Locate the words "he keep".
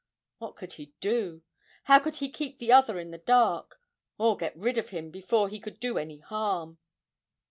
2.15-2.57